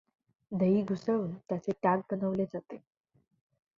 दही 0.51 0.81
घुसळून 0.83 1.31
त्याचे 1.49 1.71
ताक 1.83 2.13
बनवले 2.13 2.45
जाते. 2.45 2.77